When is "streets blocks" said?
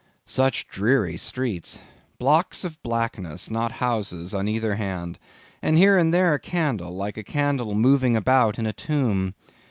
1.15-2.63